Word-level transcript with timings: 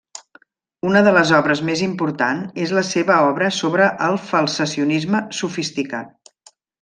Una 0.91 1.01
de 1.07 1.11
les 1.17 1.33
obres 1.39 1.59
més 1.67 1.83
important 1.89 2.41
és 2.65 2.73
la 2.79 2.83
seva 2.91 3.17
obra 3.29 3.51
sobre 3.61 3.91
el 4.09 4.17
Falsacionisme 4.31 5.21
sofisticat. 5.43 6.33